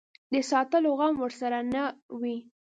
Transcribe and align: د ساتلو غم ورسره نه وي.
د 0.33 0.35
ساتلو 0.51 0.89
غم 0.99 1.15
ورسره 1.21 1.57
نه 1.73 1.83
وي. 2.21 2.37